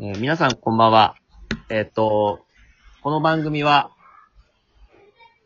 [0.00, 1.14] えー皆さんこんばんは。
[1.68, 2.44] えっ、と、
[3.02, 3.90] この番組は、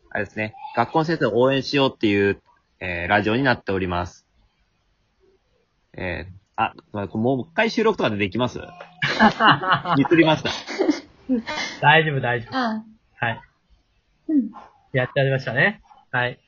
[0.09, 2.41] あれですね、学校の先生を応援しようっていう、
[2.79, 4.25] えーラジオになっております。
[5.93, 6.73] えーあ、
[7.13, 8.59] もう一回収録とかでできます？
[9.97, 10.49] ミスりました。
[11.81, 12.55] 大丈夫、大丈夫。
[12.57, 12.83] あ
[13.15, 13.41] はい。
[14.29, 14.51] うん。
[14.93, 15.81] やってやりましたね。
[16.11, 16.39] はい。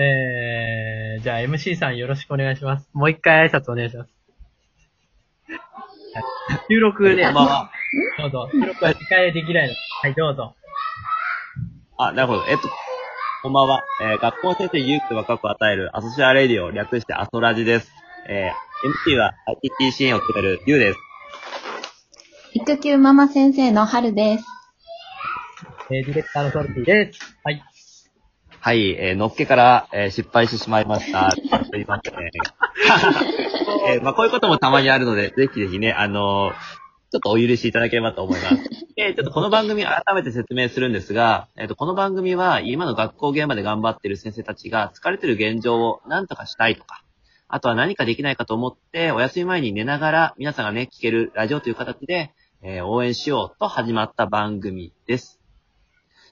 [0.00, 2.88] えー、じゃあ MC さんよろしくお願いします。
[2.94, 4.17] もう一回挨拶お願いします。
[6.18, 7.70] はい、収録ね、こんばんは。
[8.18, 8.48] どうぞ。
[8.52, 9.74] 収録は2回できないの。
[10.02, 10.54] はい、どうぞ。
[11.96, 12.44] あ、なるほど。
[12.48, 12.68] えっと、
[13.42, 13.82] こんばんは。
[14.02, 17.92] えー学校の先生勇気と若く与えるアソシアレディオ、略してアソラジです。
[18.28, 19.34] えー MC は
[19.80, 20.98] ITT 支援を決めるゆうです。
[22.54, 24.44] 育休ママ先生の春です。
[25.90, 27.20] えー、ディレクターのソルティです。
[27.44, 27.62] はい。
[28.60, 31.30] はい、えー、のっけから、えー失敗してしまいました。
[31.30, 32.14] すいません。
[33.94, 36.54] えーまあ、こういうこともたまにあるので、ぜひぜひね、あのー
[37.10, 38.56] ちょっとお許しいただければと思います。
[38.96, 47.02] えーちょっとこの番組改めて説明するんですが、えっ、と、この番組は今の学校現場で頑張っている先生たちが疲れてる現状を何とかしたいとか、
[47.48, 55.37] あとは何かできないかと思って、お休み前に寝ながら皆さんがね、聞けるラジオという形で、えー応援しようと始まった番組です。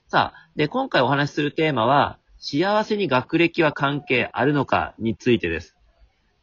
[0.09, 5.75] さあ、で、今回お話しするテーマは、幸せに学歴は関係あるのかについてです。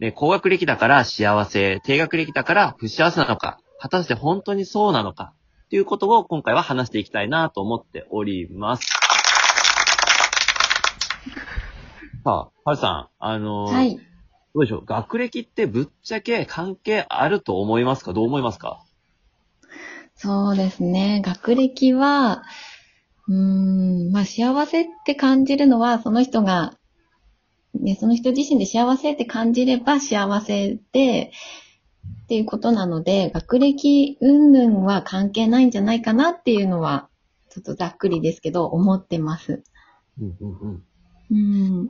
[0.00, 5.32] で、高学歴だから幸せ、低学歴だから不幸せなのか、果たして本当にそうなのか、
[5.70, 8.86] ということを今回は話していきたいなと思っております。
[12.22, 13.96] さあ、はるさん、あのーはい。
[13.96, 14.02] ど
[14.56, 14.84] うでしょう？
[14.84, 18.12] 学歴ってぶっちゃけ関係あると思いますか？
[18.12, 18.84] どう思いますか？
[20.16, 21.22] そうですね。
[21.24, 22.44] 学歴は、
[23.28, 26.78] うーん、まあ幸せって感じるのは、その人が、
[27.74, 31.32] ね、その人自身で幸せって感じれば幸せで、
[32.24, 37.08] っていうことなので、学歴云々は関係ないんじゃないかなっていうのは、
[37.50, 39.62] ちょっとざっくりですけど、思ってます。
[40.20, 40.84] うんうんうん。
[41.30, 41.88] うん。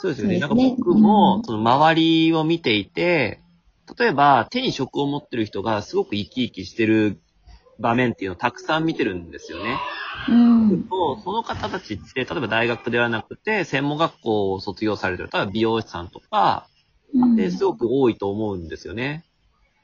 [0.00, 0.38] そうですよね。
[0.38, 3.40] なんか僕もう、んその周りを見ていて、
[3.98, 7.20] 例えば手に職を持ってる人がすごく生き生きしてる
[7.78, 9.78] 場面っていうのをたくさん見てるんですよね。
[10.28, 10.82] うん。
[10.88, 16.66] とその方たちって、例えば大学ではなくて、専門学校を卒業されてる、例えば美容師さんとか、
[17.14, 17.36] うん。
[17.36, 19.24] ですごく多いと思うんですよね。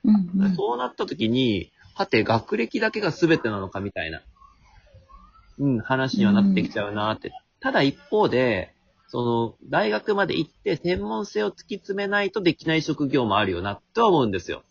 [0.04, 4.20] うんうんそうなった時に、はて、学歴だけが全てなのかみたいな、
[5.58, 7.32] うん、話にはなってきちゃうなって。
[7.60, 8.74] ただ一方で、
[9.08, 14.64] その、大学まで行って専門性を突き詰めないとできない職業もあるよな、とは思うんですよ。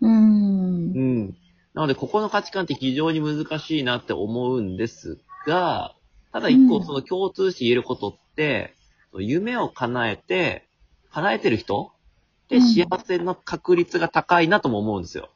[0.00, 0.98] うんう。
[0.98, 1.36] ん。
[1.74, 5.94] なので、ここの価値観って非常に難しいなって思うんですが、
[6.32, 8.74] ただ一方、うんその共通して言えることって、
[9.18, 10.64] 夢を叶えて、
[11.12, 11.92] 叶えてる人
[12.44, 15.30] ってうん幸せの確率が高いなとも思うんですよ。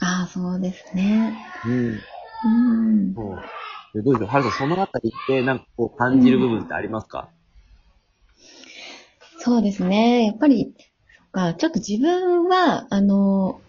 [0.00, 1.36] ああ、そうですね。
[1.64, 2.00] うん。
[2.44, 3.14] うん。
[3.14, 3.22] そ
[3.94, 3.98] う。
[3.98, 7.28] でどうでしょうはるさん、そのあたりって、なんかこう感じる部分ってありますか、
[9.38, 10.26] そうですね。
[10.26, 10.74] やっぱり、
[11.18, 13.62] そっか、ちょっと自分は、あの、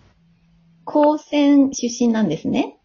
[0.86, 2.78] 高専出身なんですね。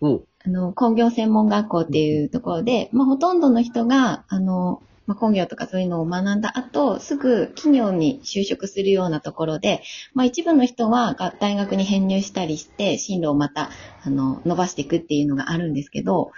[0.00, 0.24] うん。
[0.46, 9.82] あの、工業専門学校っていうところで、まあ、ほとんどの人が、あの、まあ、工業とかそういうのを学んだ後、すぐ企業に就職するようなところで、
[10.14, 13.70] まあ、一部の人はが大学に編入したりして、進路をまた、
[14.02, 16.32] あの、伸ばしていくっていうのがあるんですけど、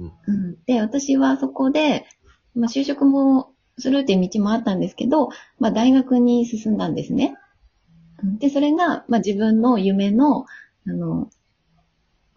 [0.00, 2.06] うんうん、で、私はそこで、
[2.54, 7.36] まあ、就職もするっていう道もあったんですけど、まあ、大学に進んだんですね。
[8.22, 10.46] で、それが、まあ、自分の夢の、
[10.86, 11.30] あの、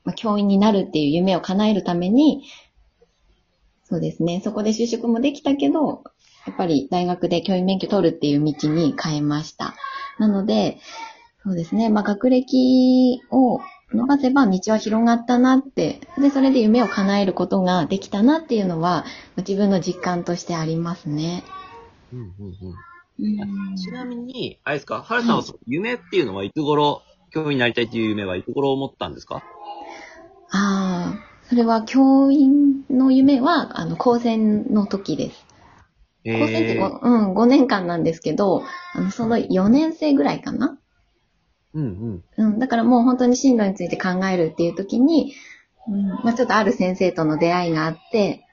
[0.03, 2.44] まあ、教員になるっていう夢を叶えるために、
[3.84, 6.03] そうですね、そこで就職もできたけど、
[6.46, 9.75] やっぱり大学で教員免許取るっていう道に変えました。
[10.18, 10.80] なので、
[11.44, 13.59] そうですね、まあ、学歴を
[13.94, 19.06] 伸ばせば道は広がったなって、で、それで夢を叶えることができたなっていうのは、
[19.38, 21.44] 自分の実感としてありますね。
[22.13, 22.56] うんうんうん。
[23.77, 25.01] ちなみに、あれですか？
[25.03, 29.44] はるさんはその夢っていうのはいつ頃、教員になりたいっていう夢はいつ頃思ったんですか？
[30.53, 35.45] ああ、それは教員の夢は、あの、高専の時です。
[36.23, 38.63] 高専ってえ 5,、うん、5年間なんですけど、
[38.94, 40.77] あの、その4年生ぐらいかな？
[41.74, 41.83] うん
[42.38, 42.45] うん。
[42.45, 45.33] うん、だからもう本当に進路について考えるっていう時に、
[45.88, 48.45] うん、まあちょっとある先生との出会いがあって、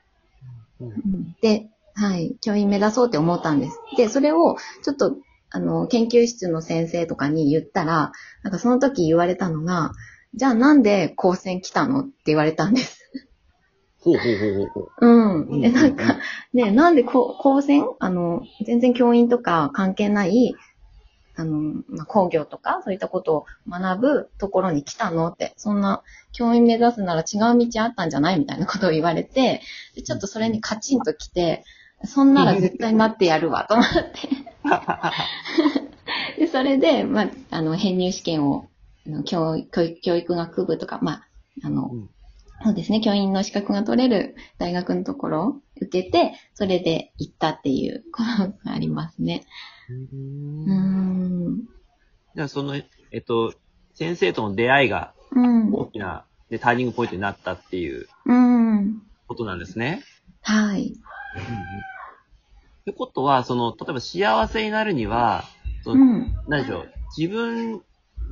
[0.80, 0.88] うん。
[0.88, 1.68] うんで、
[2.00, 3.80] はい、教員目指そうって思ったんです。
[3.96, 5.16] で、それをちょっと、
[5.50, 8.12] あの、研究室の先生とかに言ったら、
[8.44, 9.92] なんかその時言われたのが、
[10.34, 13.00] じゃあなんで高専来たのって言われたんです。
[14.00, 15.06] ほうほうほうほうほう。
[15.06, 15.60] うん。
[15.60, 16.18] で、うんなんか、
[16.52, 17.84] ね、なんでこ高専？
[17.98, 20.54] あの、全然教員とか関係ない、
[21.34, 26.02] あの、まあ、工業とか、そういったことを学ぶところに来たのって、そんな、
[26.32, 28.38] 教員目指すなら違う道あったんじゃない？
[28.38, 29.62] みたいなことを言われて、
[29.94, 31.64] でちょっとそれにカチンと来て、
[32.04, 33.98] そんなら絶対待ってやるわ、と思って。
[36.38, 38.70] で、それで、まあ、あの、編入試験を、
[39.06, 41.28] あの教教育教育学部とか、まあ、
[41.64, 42.10] あの、うん
[42.64, 49.46] そうですね、教員の資格が取れる大学のところを受けて、それで行ったっていうことがありますね。
[49.88, 51.68] うーん。
[52.34, 52.82] じゃあその、え
[53.18, 53.54] っと、
[53.94, 55.72] 先生との出会いがうん。
[55.72, 59.02] 大きな、で、ターニングポイントになったっていううん。
[59.28, 60.02] ことなんですね。
[60.42, 60.94] はい。
[61.36, 65.44] ってことは、その、例えば幸せになるには、
[65.82, 66.34] その、うん。
[66.48, 67.82] 何でしょう、自分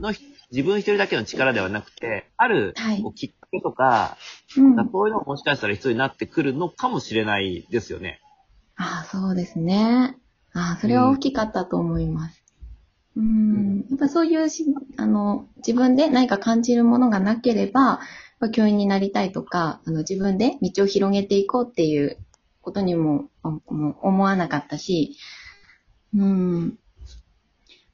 [0.00, 4.16] のひ、自分一人だけの力ではなくて、ある、はいきっかけとか、
[4.56, 4.76] うん。
[4.90, 8.20] そういうのがもしかしたら必要になってくるのかもしれないですよね。
[8.76, 10.16] ああ、そうですね。
[10.52, 12.42] ああ、それは大きかったと思います。
[13.16, 13.86] うん。
[13.90, 14.66] やっぱそういうし、
[14.96, 18.00] あの、自分で何か感じるものがなければ、
[18.52, 22.18] 教員になりたいとか、あの、自分で道を広げていこうっていう
[22.66, 25.16] ことにも、思わなかったし、
[26.12, 26.78] うん。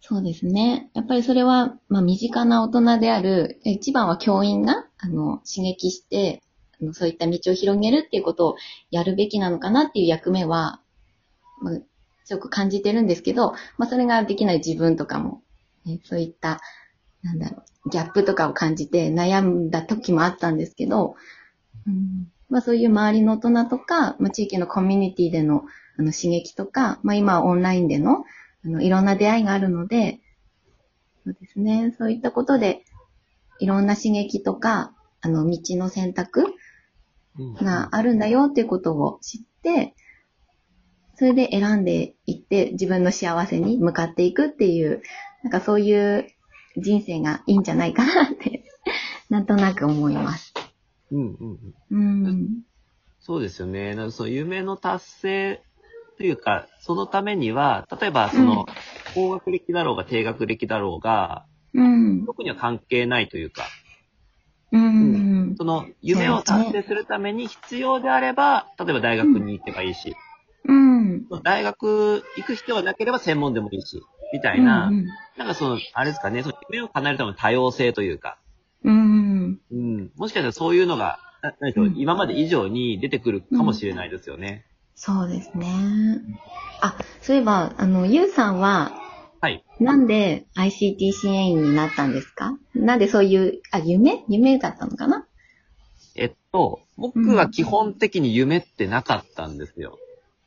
[0.01, 0.89] そうですね。
[0.95, 6.43] やっぱりそれは、まあ、身近な大人である、一番は教員が、あの、刺激して、
[6.81, 8.57] あのそういった道を広げるっていうことを
[8.91, 10.81] やるべきなのかなっていう役目は、
[11.61, 11.79] まあ、
[12.25, 15.43] すごく感じてるんですけど、まあ、それができない自分とかも、
[15.85, 16.63] ね、そういった、
[17.23, 21.15] なんだろう、ギャップとかを感じて悩んだ時もあったんですけど、
[21.87, 25.65] うんまあ、そういう周りの大人とか、まあ、地域のコミュニティでの
[25.99, 28.25] あの刺激とか、まあ、今はオンラインでの
[28.65, 30.21] あのいろんな出会いがあるので、
[31.25, 32.85] そうですね、そういったことで、
[33.59, 36.55] いろんな刺激とか、あの、道の選択
[37.39, 39.95] うんがあるんだよっていうことを知って、
[41.15, 45.01] それで選んでいって自分の幸せに向かっていくっていう、
[45.43, 46.27] なんかそういう
[46.77, 48.65] 人生がいいんじゃないかなって、
[49.31, 50.52] なんとなく思います。
[51.13, 52.27] うんうんうん。
[52.27, 52.63] うん。
[53.21, 53.95] そうですよね。
[53.95, 55.63] なんかその夢の達成
[56.19, 58.67] というか、そのためには、例えばその、
[59.15, 61.45] 高学歴だろうが低学歴だろうが、
[61.75, 62.27] うん。
[62.27, 63.71] 特には関係ないというか、
[64.73, 65.55] うん。
[65.57, 70.17] その夢を達成するために必要であれば、例えば大学に行けばいいし、
[70.65, 71.43] うん。
[71.43, 75.07] 大学行く必要はなければ専門でもいいし、みたいな、うん。
[75.37, 78.39] なんかその、あれですかね、その夢を叶えるための多様性というか、
[78.85, 79.32] うん。
[79.71, 84.65] うん、もしかしたらそういうのが、ななんでしょう、うん今まで以上に出てくるかもしれないですよね。
[84.95, 86.21] そうですね。
[86.81, 88.93] あ、そういえば、あの、ゆうさんは、
[89.41, 89.65] はい。
[89.81, 92.57] なんで ICT 支援員になったんですか？
[92.75, 94.25] なんでそういう、あ、夢？
[94.29, 95.27] 夢だったのかな？
[96.15, 99.99] えっと、僕は基本的に夢ってなかったんですよ。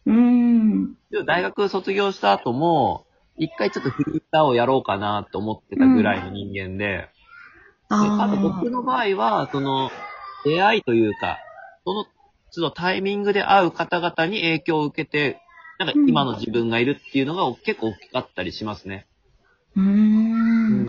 [0.06, 0.96] うーん。
[1.12, 3.06] で大学卒業した後も、
[3.38, 7.10] 一回ちょっとフリーターをやろうかなと思ってたぐらいの人間で、で
[7.90, 9.92] ああと僕の場合は、その、
[10.44, 11.40] 出会いというか、
[11.86, 12.06] その、
[12.52, 15.40] そのタイミングで会う方々に影響を受けて、
[15.78, 19.06] なんか今の自分がいるっていうのが結構大きかったりしますね。
[19.76, 19.88] うーん。
[19.88, 19.92] う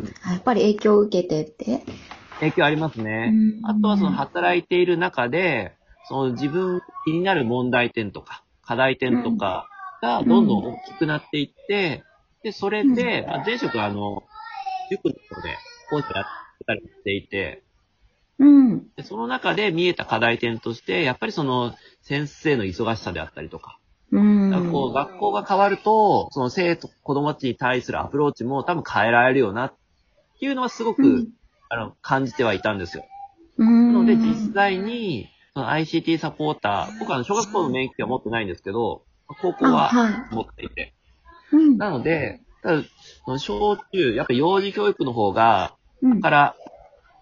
[0.03, 0.05] ん。
[0.25, 1.83] あやっぱり影響を受けてって？
[2.39, 3.33] 影響ありますね。
[3.63, 3.67] うん。
[3.71, 5.73] あとはその働いている中で、
[6.05, 9.67] その自分気になる問題点とか、課題点とか
[10.03, 12.05] がどんどん大きくなっていって、
[12.45, 14.23] で、それで、まあ、前職はあの、
[14.91, 15.59] 塾の方で
[15.91, 16.25] 講師をやっ
[16.67, 17.62] てたりしていて、
[18.38, 18.88] うん。
[18.97, 23.79] でその中で見えた課題点として、やっぱりその先生の忙しさであったりとか、
[24.12, 24.71] うん。
[24.71, 29.75] こう学校が変わると、その生徒、子供たちに対するアプローチも多分変えられるよなっ
[30.38, 31.29] ていうのはすごく、うん
[31.69, 33.05] あの感じてはいたんですよ。
[33.59, 33.93] うん。
[33.93, 39.02] なので実際に、その ICT サポーター、僕は小学校の免疫は持ってないんですけど、
[39.43, 40.95] 高校あ、はは持っていて。
[41.52, 41.57] い。
[41.57, 41.76] うん。
[41.76, 42.83] なので、ただ、
[43.38, 46.57] 小中、やっぱ幼児教育の方が、うんから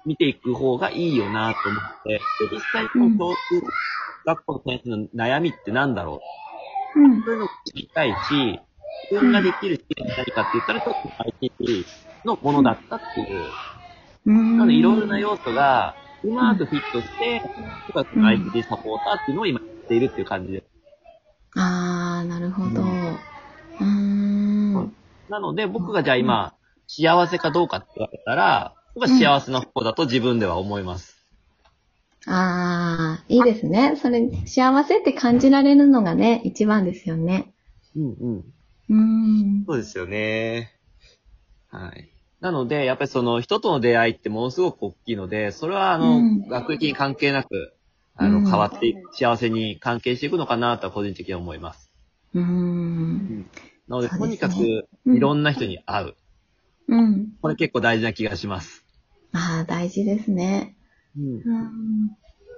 [0.05, 2.19] 見ていく方がいいよなと思って、
[2.51, 3.37] で実際に小中
[4.27, 6.23] 学校の先生の悩みってなんだろ
[6.95, 7.23] ううん。
[7.23, 8.61] そういうのを知りたいし、
[9.11, 11.09] 自分ができる試験何かって言ったら、ちょっと
[11.65, 11.85] ICT
[12.25, 13.27] のものだったっていう。
[14.27, 14.59] うん。
[14.59, 17.43] なので、いろいろな要素が、うまくフィットして、
[17.87, 20.67] 僕はその ICT サポーターっていうのを今やっているっていう感じです。
[21.57, 22.83] ああ、なるほど。
[23.81, 24.97] うん。
[25.29, 26.55] なので、僕がじゃあ今、
[26.87, 31.17] 幸せかどうかって言われたら、僕は幸せな方だと自分では思います。
[32.27, 33.97] ああ、いいですね。
[34.01, 37.53] それ、幸せって感じられるのがね、一番ですよね。
[37.97, 38.45] うんうん。
[38.89, 39.65] うーん。
[39.67, 40.73] そうですよね。
[41.69, 42.09] はい。
[42.41, 47.73] なので、やっぱりその人との出会いってものすごく大きいので、それはあの、うん学歴に関係なく、
[48.17, 51.91] あの、うん変わっていく、幸せに関係していくのかなとは個人的には思います。
[52.35, 53.51] うーん。
[53.89, 56.15] なので、そうですねとにかく、うんいろんな人に会う。
[56.89, 57.33] うん。
[57.43, 58.84] これ結構大事な気がします。
[59.35, 60.77] ああ、大事ですね。
[61.19, 61.35] うん。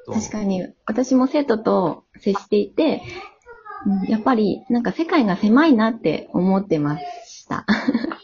[0.07, 3.03] うん、確かに、私も生徒と接していて、
[3.87, 7.65] うん、やっぱり、なんか世界が狭いなって思ってました。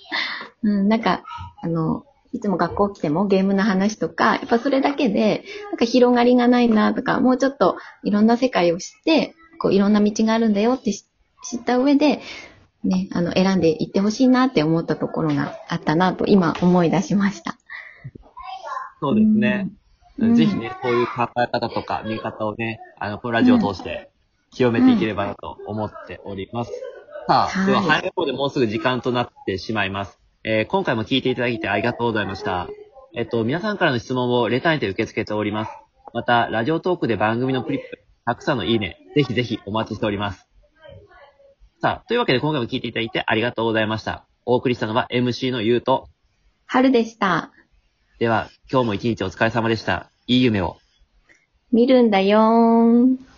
[0.62, 1.24] うん、なんか、
[1.62, 11.06] あの、いつも学校来てもゲームの話とか、やっぱそれだけで、なんか広がりがないなとか、もうちょっといろんな世界を知って、こういろんな道があるんだよってし
[11.44, 12.20] 知った上で、
[12.84, 17.56] ね、あの、選んでいってほしいなって思ったところがあったなと今思い出しました。
[19.02, 19.68] そうですね。
[20.18, 24.10] うんぜひね、こういう考え方とか見方をね、あの、このラジオを通して
[24.52, 26.70] 清めていければなと思っております。
[27.26, 30.20] さあ、はいでは、早い方でもうすぐ時間となってしまいます。
[30.44, 32.68] えー今回も聞いていただいてありがとうございました。
[33.16, 35.72] えっと、皆さんからの質問をレターにて受け付けております。
[36.14, 40.46] また、ラジオトークで番組のクリップ、たくさんのいいね、ぜひぜひお待ちしております。
[41.80, 44.26] さあ、というわけで今回も聞いていただいてありがとうございました。
[44.46, 46.08] お送りしたのは MC のゆうと、
[46.66, 47.52] 春でした。
[48.22, 50.08] では、今日も一日お疲れ様でした。
[50.28, 50.76] いい夢を。
[51.72, 53.31] 見るんだよーん。